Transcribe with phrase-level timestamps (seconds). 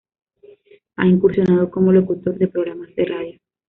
[0.95, 3.39] Ha incursionado como locutor de programas de radio.